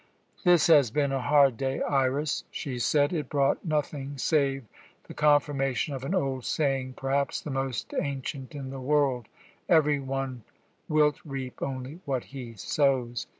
[0.43, 4.65] "This has been a hard day, Iras," she said; "it brought nothing save
[5.07, 9.27] the confirmation of an old saying, perhaps the most ancient in the world:
[9.69, 10.41] 'Every one
[10.89, 13.27] wilt reap only what he sows.